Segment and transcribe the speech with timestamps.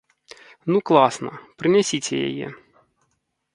[0.71, 1.31] Ну класна,
[1.61, 2.47] прынясіце яе.